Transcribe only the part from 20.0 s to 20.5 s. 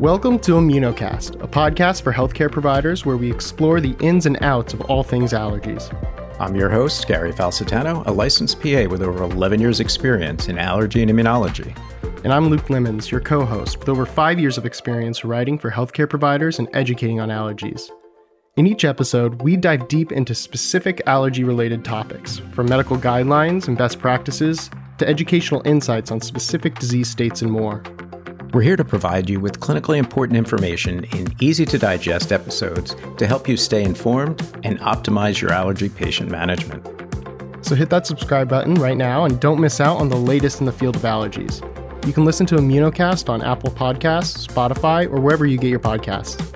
into